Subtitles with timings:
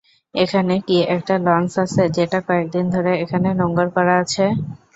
[0.35, 4.45] এখানে কি একটা লঞ্চ আছে যেটা কয়েকদিন ধরে এখানে নোঙ্গর করা আছে?